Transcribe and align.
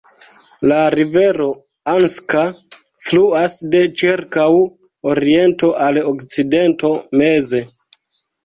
La 0.69 0.77
rivero 0.99 1.49
Anska 1.93 2.41
fluas 3.09 3.55
de 3.75 3.83
ĉirkaŭ 4.03 4.49
oriento 5.13 5.71
al 5.89 6.03
okcidento 6.15 6.95
meze. 7.23 7.63